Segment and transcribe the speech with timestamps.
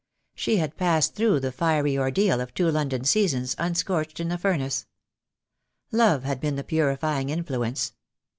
[0.33, 4.87] She had passed through the fiery ordeal of two London seasons unscorched in the furnace.
[5.91, 7.93] Love had been the purifying influence.